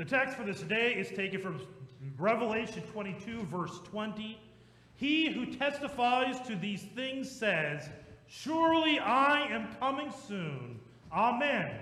[0.00, 1.60] The text for this day is taken from
[2.16, 4.40] Revelation 22, verse 20.
[4.96, 7.86] He who testifies to these things says,
[8.26, 10.80] Surely I am coming soon.
[11.12, 11.72] Amen.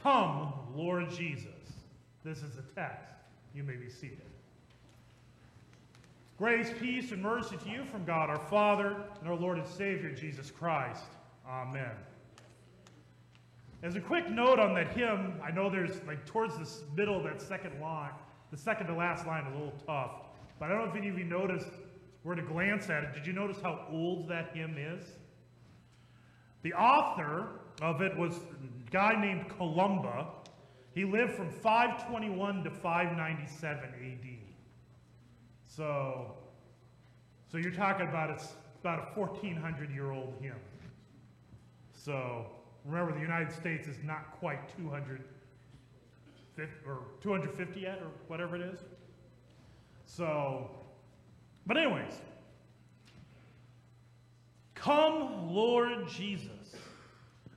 [0.00, 1.48] Come, Lord Jesus.
[2.22, 3.10] This is the text.
[3.52, 4.22] You may be seated.
[6.38, 10.12] Grace, peace, and mercy to you from God our Father and our Lord and Savior
[10.12, 11.02] Jesus Christ.
[11.48, 11.90] Amen.
[13.82, 17.24] As a quick note on that hymn, I know there's like towards the middle of
[17.24, 18.12] that second line,
[18.50, 20.12] the second to last line, a little tough.
[20.58, 21.68] But I don't know if any of you noticed,
[22.24, 25.04] were to glance at it, did you notice how old that hymn is?
[26.62, 30.26] The author of it was a guy named Columba.
[30.94, 34.26] He lived from 521 to 597 AD.
[35.66, 36.34] So,
[37.52, 40.54] so you're talking about it's about a 1400 year old hymn.
[41.92, 42.46] So
[42.86, 45.24] remember, the United States is not quite 200
[46.86, 48.80] or 250 yet, or whatever it is.
[50.06, 50.70] So,
[51.66, 52.14] but anyways,
[54.74, 56.50] come, Lord Jesus.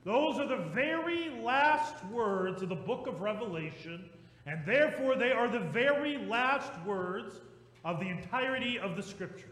[0.04, 4.08] Those are the very last words of the book of Revelation,
[4.46, 7.34] and therefore they are the very last words
[7.84, 9.49] of the entirety of the scriptures.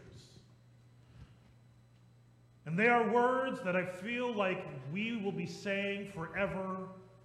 [2.69, 6.77] And they are words that I feel like we will be saying forever,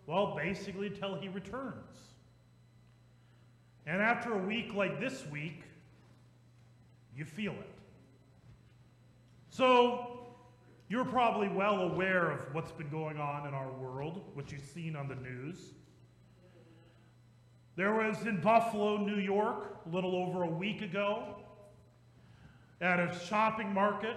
[0.06, 2.14] well, basically till he returns.
[3.84, 5.60] And after a week like this week,
[7.14, 7.70] you feel it.
[9.50, 10.18] So,
[10.88, 14.96] you're probably well aware of what's been going on in our world, what you've seen
[14.96, 15.58] on the news.
[17.76, 21.36] There was in Buffalo, New York, a little over a week ago,
[22.80, 24.16] at a shopping market,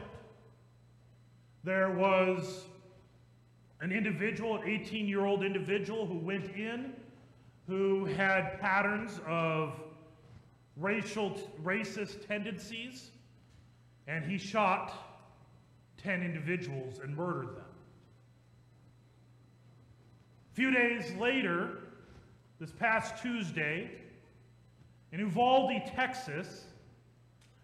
[1.67, 2.63] there was
[3.81, 6.93] an individual, an 18 year old individual, who went in
[7.67, 9.73] who had patterns of
[10.77, 13.11] racial, racist tendencies,
[14.07, 14.93] and he shot
[15.97, 17.65] 10 individuals and murdered them.
[20.51, 21.79] A few days later,
[22.59, 23.91] this past Tuesday,
[25.11, 26.65] in Uvalde, Texas,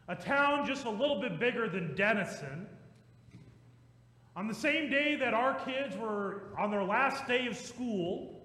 [0.10, 2.68] a town just a little bit bigger than Denison,
[4.36, 8.42] on the same day that our kids were on their last day of school,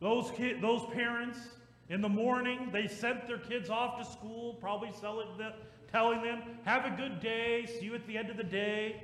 [0.00, 1.38] those, kid, those parents,
[1.88, 4.90] in the morning, they sent their kids off to school, probably
[5.38, 5.52] them,
[5.90, 9.02] telling them, have a good day, see you at the end of the day,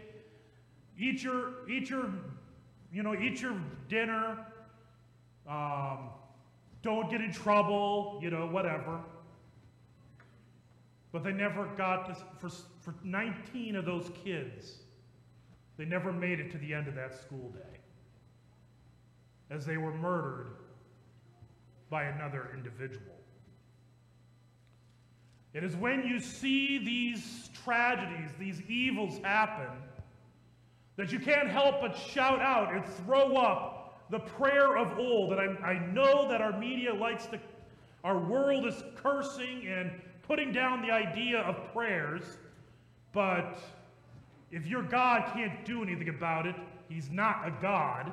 [0.98, 2.10] eat your, eat your,
[2.92, 3.54] you know, eat your
[3.88, 4.46] dinner,
[5.48, 6.10] um,
[6.82, 9.00] don't get in trouble, you know, whatever.
[11.12, 12.48] But they never got to, for,
[12.80, 14.78] for 19 of those kids,
[15.82, 17.80] they never made it to the end of that school day
[19.50, 20.52] as they were murdered
[21.90, 23.16] by another individual.
[25.54, 29.76] It is when you see these tragedies, these evils happen,
[30.94, 35.32] that you can't help but shout out and throw up the prayer of old.
[35.32, 37.40] And I, I know that our media likes to,
[38.04, 39.90] our world is cursing and
[40.22, 42.38] putting down the idea of prayers,
[43.12, 43.58] but
[44.52, 46.54] if your God can't do anything about it,
[46.88, 48.12] he's not a God.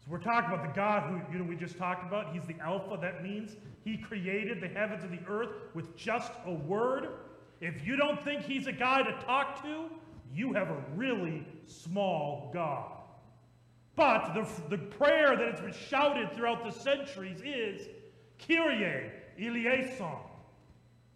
[0.00, 2.32] So we're talking about the God who you know we just talked about.
[2.32, 2.96] He's the Alpha.
[3.02, 7.08] That means he created the heavens and the earth with just a word.
[7.60, 9.86] If you don't think he's a guy to talk to,
[10.32, 12.92] you have a really small God.
[13.96, 17.88] But the, the prayer that has been shouted throughout the centuries is
[18.38, 19.10] Kyrie
[19.40, 20.18] eleison,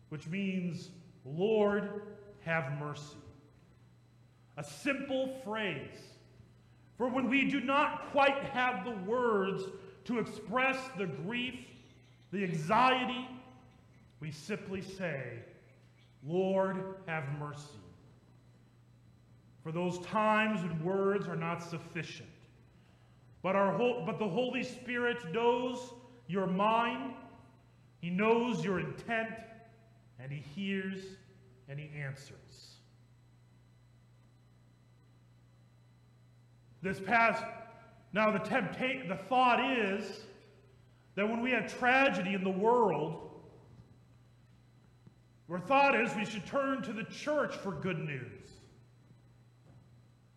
[0.09, 0.91] which means,
[1.25, 2.03] Lord,
[2.45, 3.22] have mercy.
[4.57, 6.13] A simple phrase
[7.03, 9.65] for when we do not quite have the words
[10.05, 11.59] to express the grief,
[12.31, 13.29] the anxiety,
[14.21, 15.39] we simply say,
[16.25, 16.77] Lord,
[17.07, 17.81] have mercy.
[19.63, 22.29] For those times when words are not sufficient.
[23.43, 23.77] But, our,
[24.07, 25.79] but the Holy Spirit knows
[26.29, 27.15] your mind,
[28.01, 29.31] He knows your intent,
[30.21, 31.01] and He hears
[31.69, 32.72] and He answers.
[36.83, 37.43] This past,
[38.13, 40.23] now the temptation, the thought is
[41.15, 43.31] that when we have tragedy in the world,
[45.51, 48.51] our thought is we should turn to the church for good news.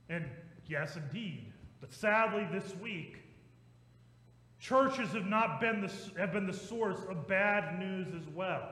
[0.09, 0.25] And
[0.67, 1.53] yes, indeed.
[1.79, 3.23] But sadly, this week,
[4.59, 8.67] churches have not been the, have been the source of bad news as well.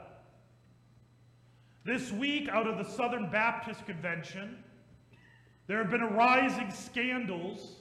[1.85, 4.57] This week, out of the Southern Baptist Convention,
[5.67, 7.77] there have been arising scandals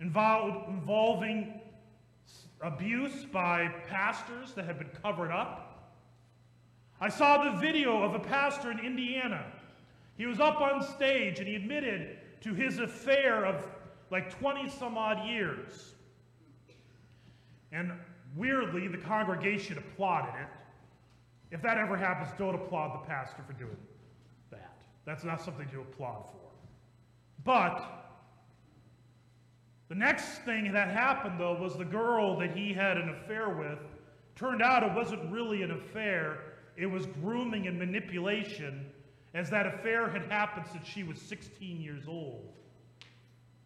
[0.00, 1.60] involved, involving
[2.60, 5.92] abuse by pastors that had been covered up.
[7.00, 9.44] I saw the video of a pastor in Indiana.
[10.16, 13.66] He was up on stage and he admitted to his affair of
[14.10, 15.94] like 20 some odd years.
[17.70, 17.92] And
[18.36, 20.48] weirdly, the congregation applauded it.
[21.50, 23.87] If that ever happens, don't applaud the pastor for doing that.
[25.08, 26.50] That's not something to applaud for.
[27.42, 27.82] But
[29.88, 33.78] the next thing that happened, though, was the girl that he had an affair with.
[34.36, 36.40] Turned out it wasn't really an affair,
[36.76, 38.84] it was grooming and manipulation,
[39.32, 42.52] as that affair had happened since she was 16 years old.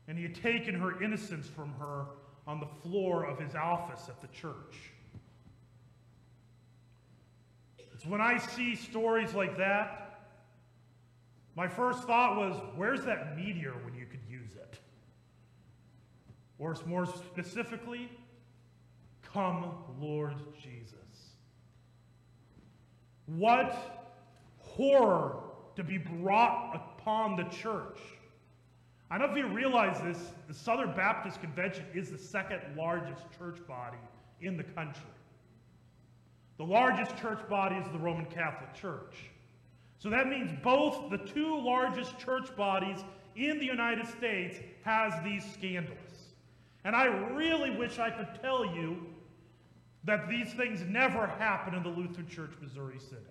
[0.06, 2.04] And he had taken her innocence from her
[2.46, 4.92] on the floor of his office at the church.
[7.92, 10.01] It's when I see stories like that,
[11.54, 14.78] my first thought was, where's that meteor when you could use it?
[16.58, 18.10] Or more specifically,
[19.22, 20.96] come, Lord Jesus.
[23.26, 24.02] What
[24.58, 25.42] horror
[25.76, 27.98] to be brought upon the church.
[29.10, 33.22] I don't know if you realize this, the Southern Baptist Convention is the second largest
[33.38, 33.98] church body
[34.40, 35.02] in the country.
[36.56, 39.16] The largest church body is the Roman Catholic Church.
[40.02, 42.98] So that means both the two largest church bodies
[43.36, 46.32] in the United States has these scandals.
[46.82, 49.06] And I really wish I could tell you
[50.02, 53.22] that these things never happen in the Lutheran Church Missouri Synod.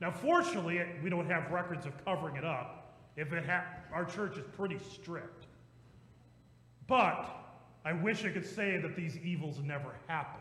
[0.00, 2.96] Now, fortunately, we don't have records of covering it up.
[3.16, 3.48] If it
[3.92, 5.46] our church is pretty strict.
[6.88, 7.24] But
[7.84, 10.40] I wish I could say that these evils never happen.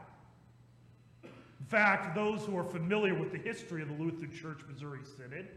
[1.60, 5.48] In fact, those who are familiar with the history of the Lutheran Church Missouri Synod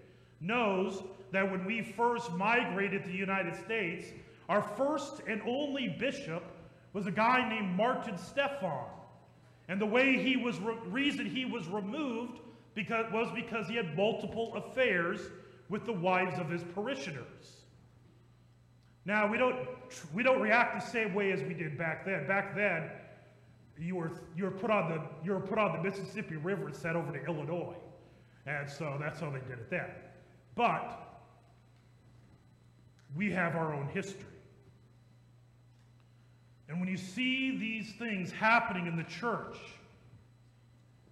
[0.40, 1.02] knows
[1.32, 4.08] that when we first migrated to the United States,
[4.48, 6.42] our first and only bishop
[6.92, 8.86] was a guy named Martin Stephan.
[9.68, 12.40] And the way he was, reason he was removed
[12.74, 15.20] because, was because he had multiple affairs
[15.68, 17.60] with the wives of his parishioners.
[19.04, 19.56] Now, we don't,
[20.12, 22.26] we don't react the same way as we did back then.
[22.26, 22.90] Back then,
[23.80, 26.76] you were, you were, put, on the, you were put on the Mississippi River and
[26.76, 27.76] sent over to Illinois.
[28.46, 29.86] And so that's how they did it then.
[30.54, 31.10] But
[33.16, 34.24] we have our own history.
[36.68, 39.56] And when you see these things happening in the church,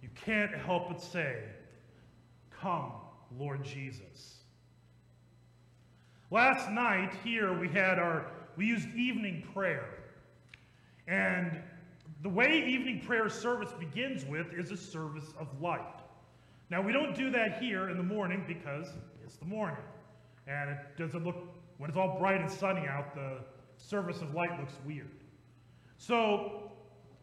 [0.01, 1.43] you can't help but say,
[2.61, 2.91] Come,
[3.37, 4.35] Lord Jesus.
[6.31, 9.85] Last night here we had our, we used evening prayer.
[11.07, 11.61] And
[12.21, 16.01] the way evening prayer service begins with is a service of light.
[16.69, 18.87] Now we don't do that here in the morning because
[19.23, 19.77] it's the morning.
[20.47, 21.37] And it doesn't look,
[21.77, 23.37] when it's all bright and sunny out, the
[23.77, 25.09] service of light looks weird.
[25.97, 26.71] So,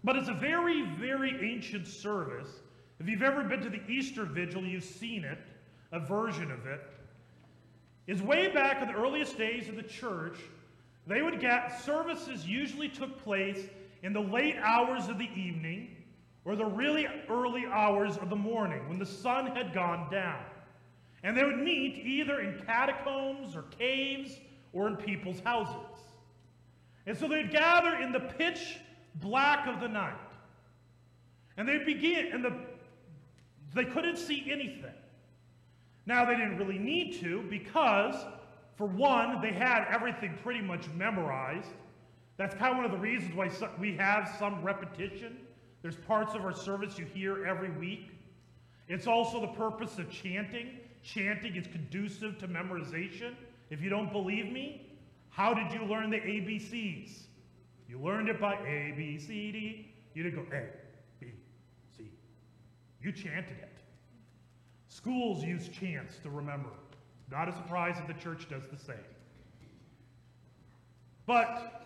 [0.02, 2.48] but it's a very, very ancient service.
[2.98, 5.38] If you've ever been to the Easter Vigil, you've seen it,
[5.92, 6.80] a version of it.
[8.06, 10.38] Is way back in the earliest days of the church,
[11.06, 13.66] they would get services usually took place
[14.02, 15.96] in the late hours of the evening
[16.44, 20.42] or the really early hours of the morning when the sun had gone down.
[21.22, 24.38] And they would meet either in catacombs or caves
[24.72, 25.98] or in people's houses.
[27.06, 28.78] And so they'd gather in the pitch
[29.16, 30.14] black of the night.
[31.56, 32.54] And they'd begin, and the,
[33.74, 34.94] they couldn't see anything.
[36.04, 38.14] Now, they didn't really need to because,
[38.76, 41.70] for one, they had everything pretty much memorized.
[42.36, 45.38] That's kind of one of the reasons why we have some repetition.
[45.82, 48.10] There's parts of our service you hear every week.
[48.88, 50.78] It's also the purpose of chanting.
[51.02, 53.34] Chanting is conducive to memorization.
[53.70, 54.86] If you don't believe me,
[55.30, 57.22] how did you learn the ABCs?
[57.88, 59.94] You learned it by A, B, C, D.
[60.14, 60.64] You didn't go A,
[61.20, 61.32] B,
[61.96, 62.10] C.
[63.00, 63.72] You chanted it.
[64.88, 66.70] Schools use chants to remember.
[67.30, 68.96] Not a surprise that the church does the same.
[71.26, 71.85] But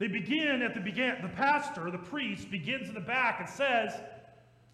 [0.00, 3.92] they begin at the begin, the pastor, the priest, begins in the back and says,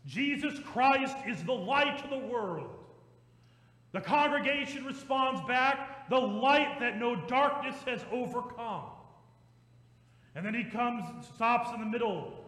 [0.07, 2.71] Jesus Christ is the light of the world.
[3.91, 8.85] The congregation responds back, the light that no darkness has overcome.
[10.37, 12.45] And then he comes, stops in the middle.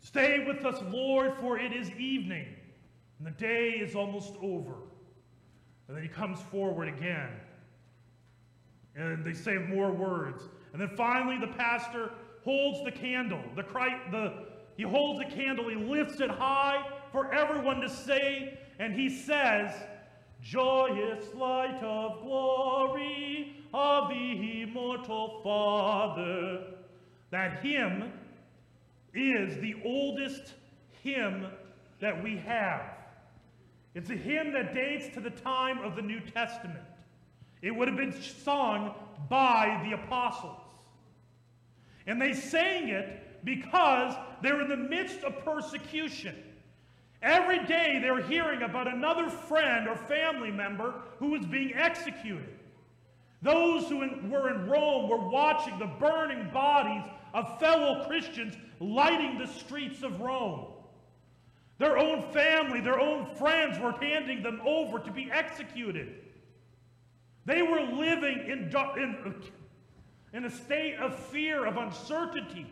[0.00, 2.46] Stay with us, Lord, for it is evening,
[3.18, 4.74] and the day is almost over.
[5.88, 7.30] And then he comes forward again.
[8.94, 10.42] And they say more words.
[10.72, 12.10] And then finally, the pastor
[12.44, 13.40] holds the candle.
[13.54, 13.62] The,
[14.10, 14.32] the,
[14.76, 19.70] he holds the candle, he lifts it high for everyone to see, and he says,
[20.42, 26.64] Joyous light of glory of the immortal Father.
[27.30, 28.12] That hymn
[29.14, 30.54] is the oldest
[31.02, 31.46] hymn
[32.00, 32.82] that we have.
[33.94, 36.80] It's a hymn that dates to the time of the New Testament.
[37.60, 38.94] It would have been sung
[39.28, 40.61] by the apostles.
[42.06, 46.36] And they sang it because they're in the midst of persecution.
[47.22, 52.48] Every day they're hearing about another friend or family member who was being executed.
[53.42, 57.02] Those who were in Rome were watching the burning bodies
[57.34, 60.66] of fellow Christians lighting the streets of Rome.
[61.78, 66.14] Their own family, their own friends were handing them over to be executed.
[67.44, 69.42] They were living in, in,
[70.32, 72.66] in a state of fear, of uncertainty.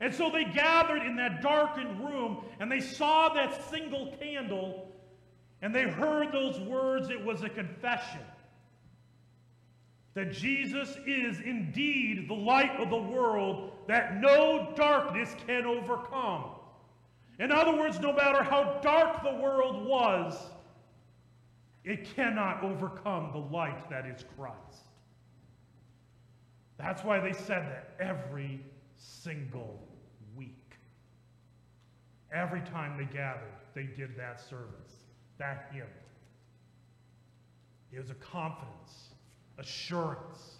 [0.00, 4.92] And so they gathered in that darkened room and they saw that single candle
[5.62, 7.08] and they heard those words.
[7.10, 8.20] It was a confession
[10.14, 16.44] that Jesus is indeed the light of the world that no darkness can overcome.
[17.38, 20.34] In other words, no matter how dark the world was,
[21.84, 24.85] it cannot overcome the light that is Christ.
[26.78, 28.60] That's why they said that every
[28.96, 29.82] single
[30.36, 30.74] week.
[32.32, 35.04] Every time they gathered, they did that service,
[35.38, 35.86] that hymn.
[37.92, 39.10] It was a confidence
[39.58, 40.56] assurance.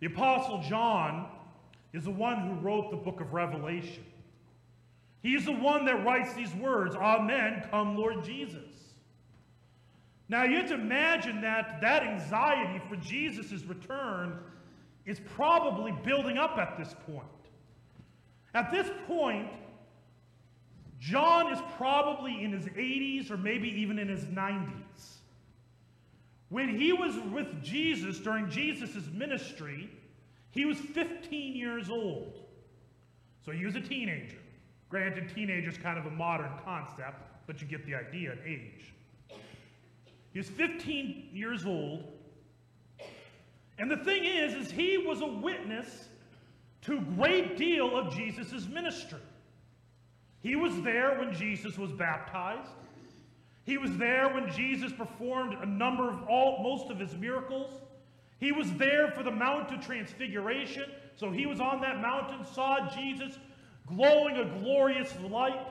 [0.00, 1.28] The Apostle John
[1.94, 4.04] is the one who wrote the book of Revelation.
[5.22, 8.73] He's the one that writes these words Amen, come Lord Jesus.
[10.34, 14.36] Now you have to imagine that that anxiety for Jesus' return
[15.06, 17.28] is probably building up at this point.
[18.52, 19.46] At this point,
[20.98, 25.18] John is probably in his 80s or maybe even in his 90s.
[26.48, 29.88] When he was with Jesus during Jesus' ministry,
[30.50, 32.40] he was 15 years old.
[33.44, 34.38] So he was a teenager.
[34.88, 38.94] Granted, teenager is kind of a modern concept, but you get the idea at age.
[40.34, 42.02] He was 15 years old.
[43.78, 46.08] And the thing is, is he was a witness
[46.82, 49.20] to a great deal of Jesus' ministry.
[50.42, 52.70] He was there when Jesus was baptized.
[53.64, 57.80] He was there when Jesus performed a number of all, most of his miracles.
[58.38, 60.84] He was there for the Mount of Transfiguration.
[61.16, 63.38] So he was on that mountain, saw Jesus
[63.86, 65.66] glowing a glorious light,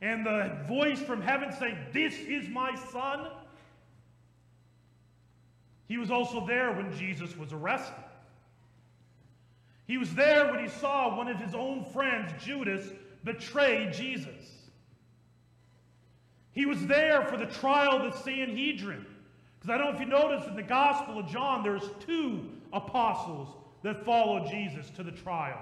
[0.00, 3.28] and the voice from heaven saying, This is my son.
[5.88, 8.04] He was also there when Jesus was arrested.
[9.86, 12.86] He was there when he saw one of his own friends, Judas,
[13.24, 14.52] betray Jesus.
[16.52, 19.06] He was there for the trial of the Sanhedrin.
[19.58, 23.48] Because I don't know if you notice in the Gospel of John, there's two apostles
[23.82, 25.58] that followed Jesus to the trial.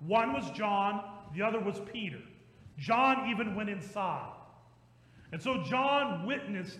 [0.00, 1.04] One was John,
[1.34, 2.20] the other was Peter.
[2.78, 4.32] John even went inside.
[5.32, 6.78] And so John witnessed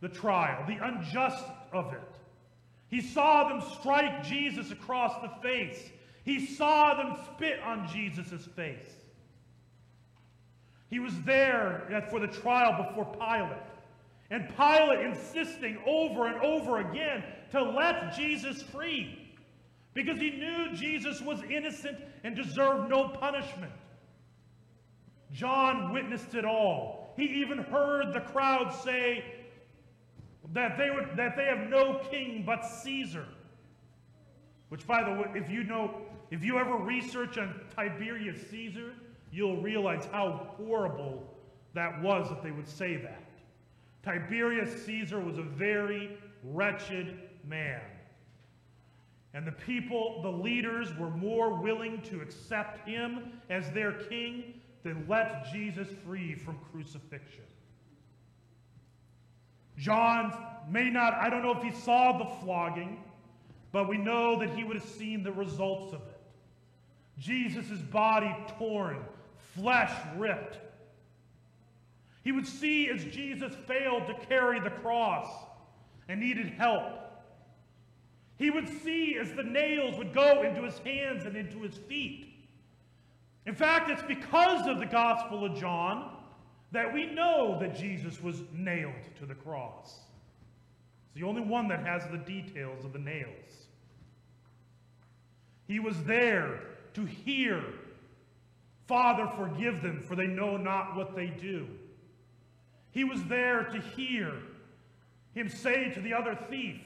[0.00, 1.44] the trial, the unjust
[1.74, 2.00] of it.
[2.88, 5.90] He saw them strike Jesus across the face.
[6.24, 8.94] He saw them spit on Jesus' face.
[10.88, 13.58] He was there for the trial before Pilate.
[14.30, 19.18] And Pilate insisting over and over again to let Jesus free
[19.92, 23.72] because he knew Jesus was innocent and deserved no punishment.
[25.32, 27.12] John witnessed it all.
[27.16, 29.24] He even heard the crowd say
[30.52, 33.26] that they, would, that they have no king but Caesar.
[34.68, 35.94] Which, by the way, if you know,
[36.30, 38.92] if you ever research on Tiberius Caesar,
[39.30, 41.22] you'll realize how horrible
[41.74, 43.22] that was that they would say that.
[44.02, 47.80] Tiberius Caesar was a very wretched man.
[49.32, 55.06] And the people, the leaders, were more willing to accept him as their king than
[55.08, 57.42] let Jesus free from crucifixion.
[59.78, 60.32] John
[60.70, 63.02] may not, I don't know if he saw the flogging,
[63.72, 66.20] but we know that he would have seen the results of it.
[67.18, 68.98] Jesus' body torn,
[69.54, 70.58] flesh ripped.
[72.22, 75.26] He would see as Jesus failed to carry the cross
[76.08, 77.00] and needed help.
[78.36, 82.32] He would see as the nails would go into his hands and into his feet.
[83.46, 86.13] In fact, it's because of the Gospel of John
[86.74, 90.00] that we know that Jesus was nailed to the cross.
[91.06, 93.66] It's the only one that has the details of the nails.
[95.66, 96.60] He was there
[96.94, 97.62] to hear
[98.86, 101.66] Father, forgive them, for they know not what they do.
[102.90, 104.32] He was there to hear
[105.34, 106.80] him say to the other thief,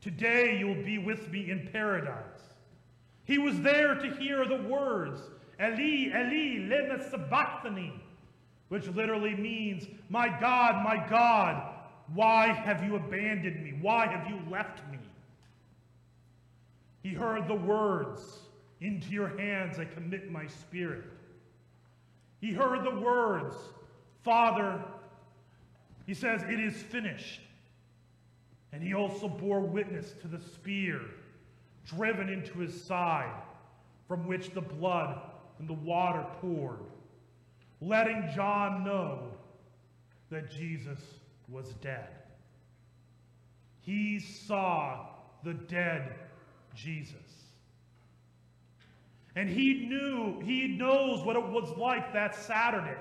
[0.00, 2.54] Today you'll be with me in paradise.
[3.24, 5.20] He was there to hear the words,
[5.60, 7.92] Eli, Eli, lema sabachthani,
[8.68, 11.74] which literally means, My God, my God,
[12.14, 13.74] why have you abandoned me?
[13.80, 14.98] Why have you left me?
[17.02, 18.20] He heard the words,
[18.80, 21.04] Into your hands I commit my spirit.
[22.40, 23.54] He heard the words,
[24.22, 24.82] Father,
[26.06, 27.40] he says, It is finished.
[28.72, 31.00] And he also bore witness to the spear
[31.86, 33.32] driven into his side,
[34.06, 35.20] from which the blood
[35.58, 36.80] and the water poured,
[37.80, 39.28] letting John know
[40.30, 40.98] that Jesus
[41.48, 42.08] was dead.
[43.80, 45.06] He saw
[45.44, 46.14] the dead
[46.74, 47.14] Jesus.
[49.34, 52.98] And he knew, he knows what it was like that Saturday.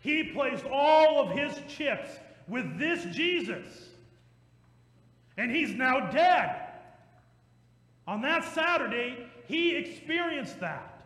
[0.00, 2.10] He placed all of his chips
[2.48, 3.66] with this Jesus.
[5.36, 6.62] And he's now dead.
[8.06, 10.97] On that Saturday, he experienced that.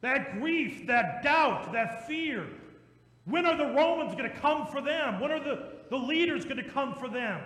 [0.00, 2.46] That grief, that doubt, that fear.
[3.24, 5.20] When are the Romans going to come for them?
[5.20, 7.40] When are the, the leaders going to come for them?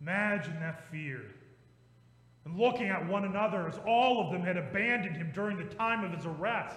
[0.00, 1.22] Imagine that fear.
[2.44, 6.04] And looking at one another as all of them had abandoned him during the time
[6.04, 6.76] of his arrest.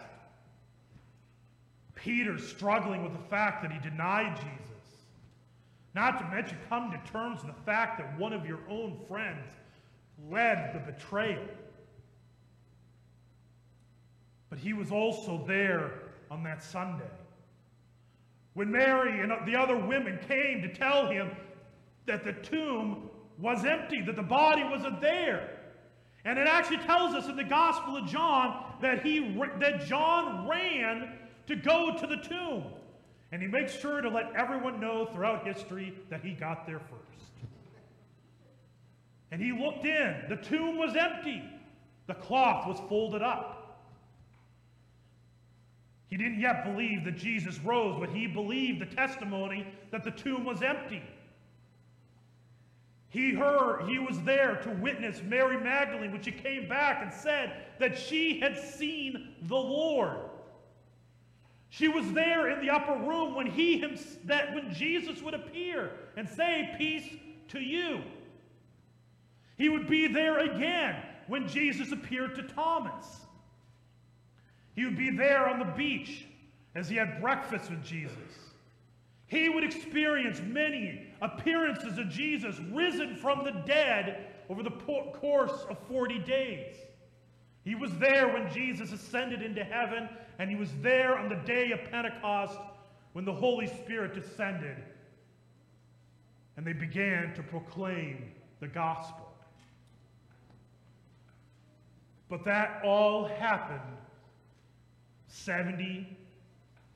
[1.96, 4.72] Peter struggling with the fact that he denied Jesus.
[5.94, 9.46] Not to mention, come to terms with the fact that one of your own friends
[10.30, 11.44] led the betrayal.
[14.52, 15.94] But he was also there
[16.30, 17.10] on that Sunday.
[18.54, 21.32] When Mary and the other women came to tell him
[22.06, 25.58] that the tomb was empty, that the body wasn't there.
[26.26, 29.20] And it actually tells us in the Gospel of John that, he,
[29.60, 31.14] that John ran
[31.48, 32.66] to go to the tomb.
[33.32, 37.32] And he makes sure to let everyone know throughout history that he got there first.
[39.32, 40.24] And he looked in.
[40.28, 41.42] The tomb was empty.
[42.08, 43.61] The cloth was folded up.
[46.12, 50.44] He didn't yet believe that Jesus rose, but he believed the testimony that the tomb
[50.44, 51.02] was empty.
[53.08, 57.64] He heard, he was there to witness Mary Magdalene when she came back and said
[57.80, 60.18] that she had seen the Lord.
[61.70, 63.80] She was there in the upper room when he
[64.26, 67.08] that when Jesus would appear and say, Peace
[67.50, 68.02] to you.
[69.58, 73.06] He would be there again when Jesus appeared to Thomas.
[74.76, 76.26] He would be there on the beach
[76.76, 78.16] as he had breakfast with Jesus.
[79.28, 85.78] He would experience many appearances of Jesus risen from the dead over the course of
[85.88, 86.76] 40 days.
[87.64, 91.72] He was there when Jesus ascended into heaven, and he was there on the day
[91.72, 92.58] of Pentecost
[93.14, 94.78] when the Holy Spirit descended
[96.58, 99.28] and they began to proclaim the gospel.
[102.30, 103.98] But that all happened
[105.32, 106.18] 70,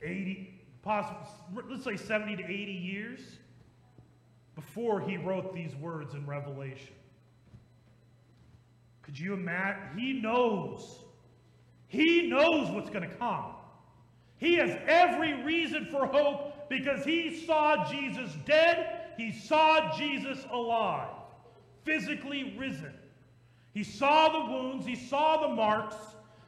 [0.01, 3.19] 80, possibly, let's say 70 to 80 years
[4.55, 6.93] before he wrote these words in Revelation.
[9.01, 9.97] Could you imagine?
[9.97, 10.99] He knows.
[11.87, 13.51] He knows what's going to come.
[14.37, 19.01] He has every reason for hope because he saw Jesus dead.
[19.17, 21.07] He saw Jesus alive,
[21.83, 22.93] physically risen.
[23.73, 25.95] He saw the wounds, he saw the marks,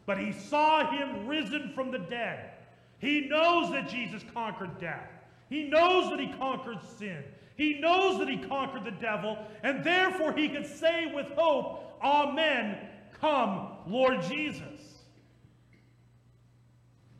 [0.08, 2.50] but he saw him risen from the dead.
[2.98, 5.08] He knows that Jesus conquered death.
[5.50, 7.24] He knows that he conquered sin.
[7.58, 12.78] He knows that he conquered the devil, and therefore he can say with hope, Amen,
[13.20, 14.64] come, Lord Jesus.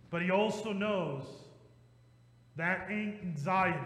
[0.10, 1.26] But he also knows
[2.56, 3.80] that anxiety.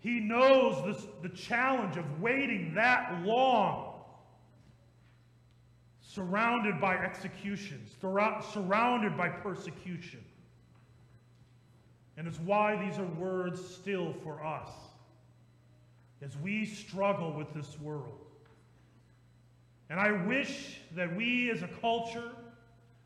[0.00, 3.91] He knows the challenge of waiting that long
[6.14, 10.22] surrounded by executions, surrounded by persecution.
[12.18, 14.68] And it's why these are words still for us
[16.20, 18.26] as we struggle with this world.
[19.88, 22.30] And I wish that we as a culture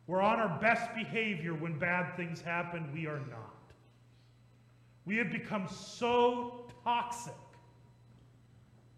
[0.07, 2.89] were on our best behavior when bad things happen.
[2.93, 3.73] We are not.
[5.05, 7.33] We have become so toxic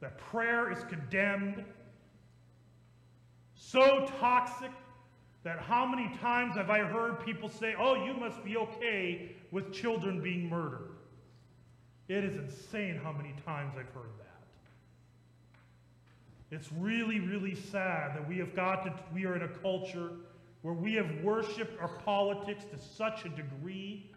[0.02, 1.64] that prayer is condemned
[3.60, 4.72] so toxic
[5.44, 9.74] that how many times have I heard people say, oh, you must be okay with
[9.74, 10.92] children being murdered?
[12.08, 14.26] It is insane how many times I've heard that.
[16.52, 20.12] It's really, really sad that we have got to, we are in a culture
[20.62, 24.10] where we have worshiped our politics to such a degree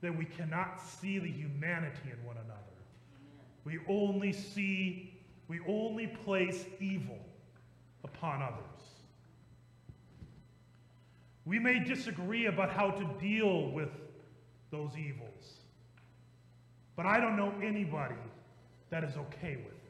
[0.00, 2.60] that we cannot see the humanity in one another.
[3.64, 5.10] We only see
[5.46, 7.18] we only place evil
[8.02, 8.73] upon others.
[11.44, 13.90] We may disagree about how to deal with
[14.70, 15.58] those evils,
[16.96, 18.14] but I don't know anybody
[18.90, 19.84] that is okay with it.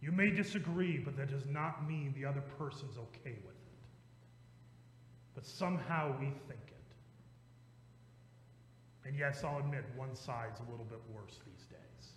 [0.00, 3.66] You may disagree, but that does not mean the other person's okay with it.
[5.34, 6.76] But somehow we think it.
[9.06, 12.12] And yes, I'll admit one side's a little bit worse these days,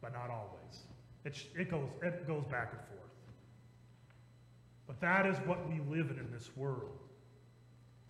[0.00, 0.84] but not always.
[1.24, 3.07] It, it, goes, it goes back and forth.
[4.88, 6.98] But that is what we live in in this world.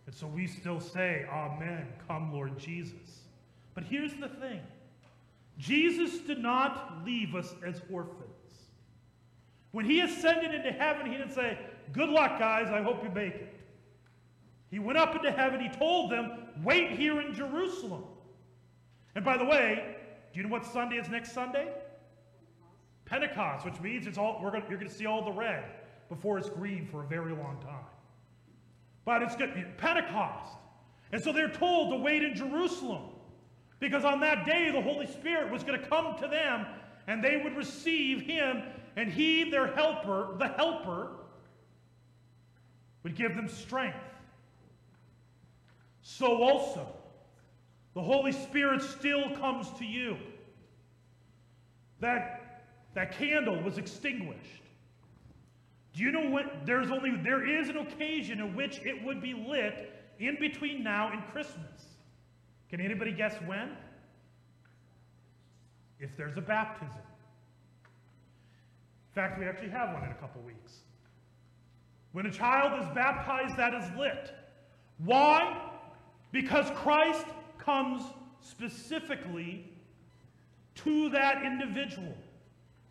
[0.07, 3.25] And so we still say, Amen, come Lord Jesus.
[3.75, 4.61] But here's the thing
[5.59, 8.25] Jesus did not leave us as orphans.
[9.73, 11.59] When he ascended into heaven, he didn't say,
[11.93, 13.55] Good luck, guys, I hope you make it.
[14.71, 16.31] He went up into heaven, he told them,
[16.63, 18.05] Wait here in Jerusalem.
[19.17, 19.97] And by the way,
[20.33, 21.69] do you know what Sunday is next Sunday?
[23.05, 25.65] Pentecost, which means it's all, we're gonna, you're going to see all the red
[26.09, 27.85] before it's green for a very long time.
[29.05, 30.57] But it's good, Pentecost.
[31.13, 33.03] And so they're told to wait in Jerusalem
[33.81, 36.67] because on that day the Holy Spirit was going to come to them
[37.07, 38.63] and they would receive him
[38.97, 41.09] and he, their helper, the helper,
[43.03, 43.97] would give them strength.
[46.03, 46.87] So also,
[47.95, 50.17] the Holy Spirit still comes to you.
[52.01, 54.63] That, that candle was extinguished.
[55.99, 56.65] Do you know what?
[56.65, 61.11] There's only, there is an occasion in which it would be lit in between now
[61.11, 61.97] and Christmas.
[62.71, 63.77] Can anybody guess when?
[65.99, 67.01] If there's a baptism.
[69.09, 70.83] In fact, we actually have one in a couple weeks.
[72.13, 74.33] When a child is baptized, that is lit.
[74.99, 75.61] Why?
[76.31, 77.27] Because Christ
[77.59, 78.05] comes
[78.41, 79.69] specifically
[80.77, 82.15] to that individual.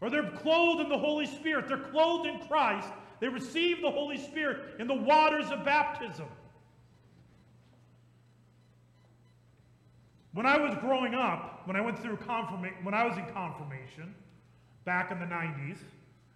[0.02, 1.68] Or they're clothed in the Holy Spirit.
[1.68, 2.90] They're clothed in Christ.
[3.20, 6.28] They receive the Holy Spirit in the waters of baptism.
[10.34, 14.14] When I was growing up, when I went through confirmation, when I was in confirmation,
[14.86, 15.80] back in the 90s,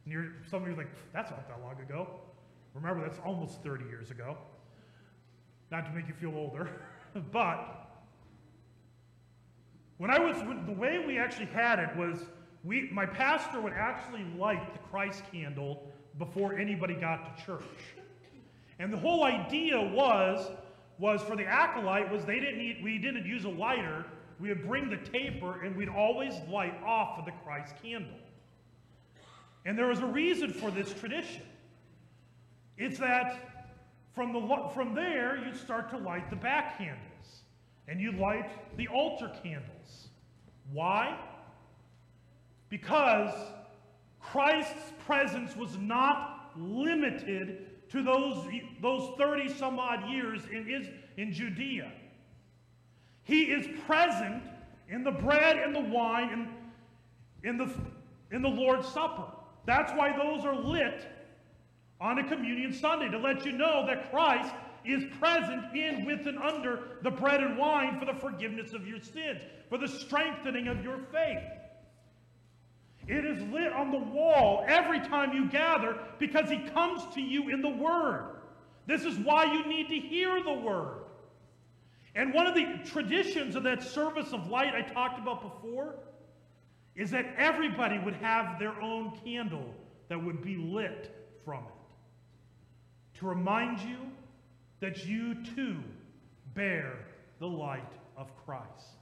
[0.05, 2.07] and you're, some of you are like, that's not that long ago.
[2.73, 4.37] Remember, that's almost 30 years ago.
[5.69, 6.69] Not to make you feel older,
[7.31, 7.91] but
[9.99, 12.17] when I was, the way we actually had it was,
[12.63, 17.63] we, my pastor would actually light the Christ candle before anybody got to church.
[18.79, 20.49] And the whole idea was,
[20.97, 24.05] was for the acolyte was they didn't need, we didn't use a lighter.
[24.39, 28.17] We would bring the taper and we'd always light off of the Christ candle.
[29.65, 31.43] And there was a reason for this tradition.
[32.77, 33.67] It's that
[34.13, 36.97] from, the, from there, you start to light the back candles.
[37.87, 40.09] And you light the altar candles.
[40.71, 41.17] Why?
[42.71, 43.33] Because
[44.21, 48.47] Christ's presence was not limited to those,
[48.81, 51.91] those 30 some odd years in, is, in Judea.
[53.23, 54.41] He is present
[54.89, 56.47] in the bread and the wine and
[57.43, 57.73] in the,
[58.33, 59.27] in the Lord's Supper.
[59.65, 61.05] That's why those are lit
[61.99, 64.53] on a communion Sunday, to let you know that Christ
[64.85, 68.99] is present in, with, and under the bread and wine for the forgiveness of your
[68.99, 71.43] sins, for the strengthening of your faith.
[73.11, 77.49] It is lit on the wall every time you gather because he comes to you
[77.49, 78.37] in the Word.
[78.87, 80.99] This is why you need to hear the Word.
[82.15, 85.95] And one of the traditions of that service of light I talked about before
[86.95, 89.75] is that everybody would have their own candle
[90.07, 93.97] that would be lit from it to remind you
[94.79, 95.83] that you too
[96.53, 96.97] bear
[97.39, 99.00] the light of Christ.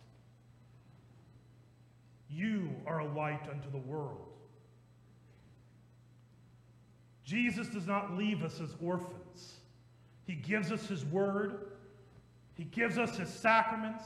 [2.30, 4.28] You are a light unto the world.
[7.24, 9.60] Jesus does not leave us as orphans.
[10.26, 11.72] He gives us his word.
[12.56, 14.04] He gives us his sacraments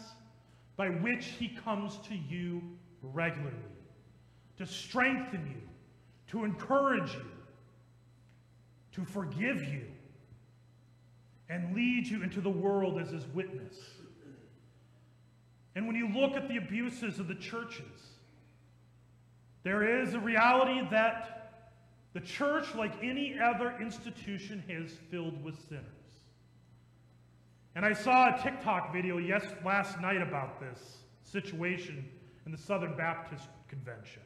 [0.76, 2.62] by which he comes to you
[3.02, 3.58] regularly
[4.58, 5.62] to strengthen you,
[6.28, 7.26] to encourage you,
[8.94, 9.86] to forgive you,
[11.50, 13.76] and lead you into the world as his witness.
[15.76, 18.13] And when you look at the abuses of the churches,
[19.64, 21.64] there is a reality that
[22.14, 25.84] the church, like any other institution, is filled with sinners.
[27.76, 32.06] And I saw a TikTok video yes, last night about this situation
[32.46, 34.22] in the Southern Baptist Convention.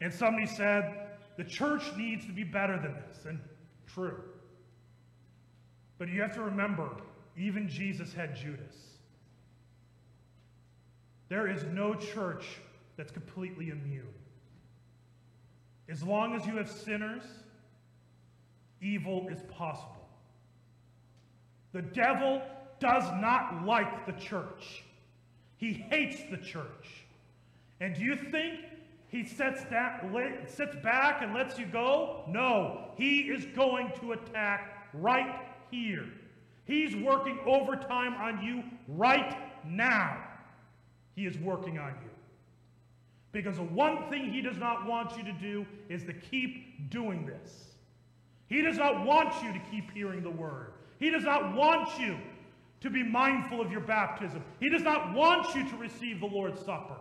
[0.00, 3.24] And somebody said, the church needs to be better than this.
[3.26, 3.38] And
[3.86, 4.20] true.
[5.98, 6.90] But you have to remember,
[7.36, 8.74] even Jesus had Judas.
[11.28, 12.44] There is no church
[12.96, 14.08] that's completely immune.
[15.88, 17.22] As long as you have sinners,
[18.80, 20.08] evil is possible.
[21.72, 22.42] The devil
[22.78, 24.84] does not like the church.
[25.56, 27.04] He hates the church.
[27.80, 28.60] And do you think
[29.08, 30.04] he sits, that,
[30.48, 32.24] sits back and lets you go?
[32.28, 36.06] No, he is going to attack right here.
[36.64, 40.16] He's working overtime on you right now.
[41.14, 42.10] He is working on you.
[43.34, 47.26] Because the one thing he does not want you to do is to keep doing
[47.26, 47.74] this.
[48.46, 50.74] He does not want you to keep hearing the word.
[51.00, 52.16] He does not want you
[52.80, 54.44] to be mindful of your baptism.
[54.60, 56.94] He does not want you to receive the Lord's Supper.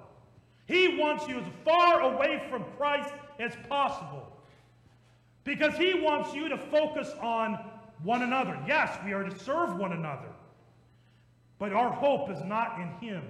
[0.66, 4.26] He wants you as far away from Christ as possible.
[5.44, 7.60] Because he wants you to focus on
[8.02, 8.58] one another.
[8.68, 10.30] Yes, we are to serve one another.
[11.60, 13.24] But our hope is not in him.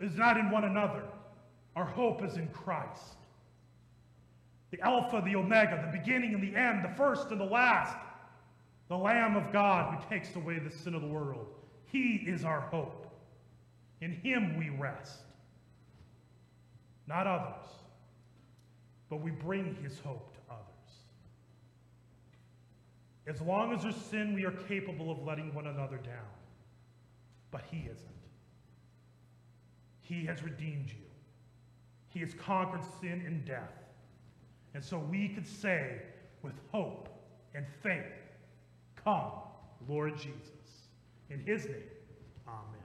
[0.00, 1.02] Is not in one another.
[1.76, 3.16] Our hope is in Christ.
[4.70, 7.96] The Alpha, the Omega, the beginning and the end, the first and the last.
[8.88, 11.46] The Lamb of God who takes away the sin of the world.
[11.86, 13.06] He is our hope.
[14.00, 15.20] In him we rest.
[17.06, 17.68] Not others,
[19.08, 20.64] but we bring his hope to others.
[23.26, 26.28] As long as there's sin, we are capable of letting one another down.
[27.50, 28.08] But he isn't.
[30.00, 31.03] He has redeemed you.
[32.14, 33.72] He has conquered sin and death.
[34.72, 36.00] And so we could say
[36.42, 37.08] with hope
[37.54, 38.04] and faith,
[39.04, 39.32] Come,
[39.88, 40.88] Lord Jesus.
[41.28, 41.82] In his name,
[42.48, 42.84] amen.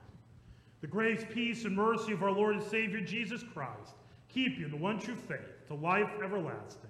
[0.80, 3.94] The grace, peace, and mercy of our Lord and Savior Jesus Christ
[4.28, 6.89] keep you in the one true faith to life everlasting.